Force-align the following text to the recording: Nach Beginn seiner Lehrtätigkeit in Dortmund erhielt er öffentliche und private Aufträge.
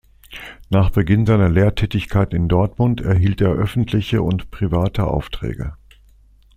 Nach 0.71 0.89
Beginn 0.89 1.27
seiner 1.27 1.47
Lehrtätigkeit 1.47 2.33
in 2.33 2.47
Dortmund 2.47 3.01
erhielt 3.01 3.39
er 3.39 3.51
öffentliche 3.51 4.23
und 4.23 4.49
private 4.49 5.03
Aufträge. 5.05 5.75